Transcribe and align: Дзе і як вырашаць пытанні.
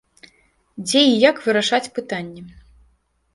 Дзе 0.85 1.01
і 1.07 1.11
як 1.29 1.35
вырашаць 1.49 1.91
пытанні. 1.99 2.43